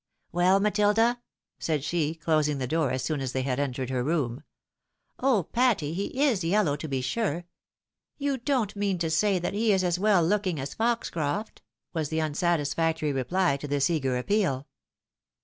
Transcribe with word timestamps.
"Well, 0.31 0.59
MatUda?" 0.59 1.19
said 1.59 1.83
she, 1.83 2.15
closing 2.15 2.57
the 2.57 2.65
door 2.65 2.89
as 2.89 3.03
soon 3.03 3.21
as 3.21 3.33
they 3.33 3.43
had 3.43 3.59
entered 3.59 3.91
her 3.91 4.03
room." 4.03 4.41
Oh, 5.19 5.43
Patty! 5.43 5.93
he 5.93 6.23
is 6.23 6.43
yellow 6.43 6.75
to 6.75 6.87
be 6.87 7.01
sure. 7.01 7.45
You 8.17 8.37
don't 8.39 8.75
mean 8.75 8.97
to 8.97 9.11
say 9.11 9.37
that 9.37 9.53
he 9.53 9.71
is 9.71 9.83
as 9.83 9.99
well 9.99 10.25
looking 10.25 10.59
as 10.59 10.73
Foxcroft?" 10.73 11.61
was 11.93 12.09
the 12.09 12.17
unsatis 12.17 12.73
factory 12.73 13.13
reply 13.13 13.57
to 13.57 13.67
this 13.67 13.91
eager 13.91 14.17
appeal. 14.17 14.67